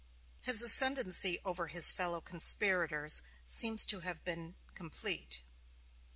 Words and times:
His 0.41 0.63
ascendancy 0.63 1.37
over 1.45 1.67
his 1.67 1.91
fellow 1.91 2.21
conspirators 2.21 3.21
seems 3.45 3.85
to 3.85 3.99
have 3.99 4.25
been 4.25 4.55
complete. 4.73 5.43